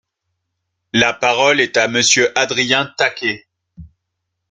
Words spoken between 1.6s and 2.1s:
est à